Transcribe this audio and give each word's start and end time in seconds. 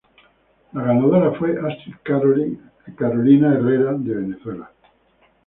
La 0.73 0.81
ganadora 0.81 1.31
fue 1.37 1.59
Astrid 1.59 1.93
Carolina 2.01 3.53
Herrera 3.53 3.93
de 3.93 4.15
Venezuela. 4.15 4.71